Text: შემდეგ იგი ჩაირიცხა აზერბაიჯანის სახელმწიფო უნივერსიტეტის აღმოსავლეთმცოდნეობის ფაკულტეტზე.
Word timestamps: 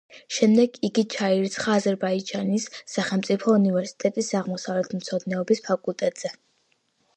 შემდეგ 0.35 0.77
იგი 0.87 1.01
ჩაირიცხა 1.15 1.75
აზერბაიჯანის 1.81 2.65
სახელმწიფო 2.95 3.55
უნივერსიტეტის 3.59 4.33
აღმოსავლეთმცოდნეობის 4.43 5.65
ფაკულტეტზე. 5.71 6.37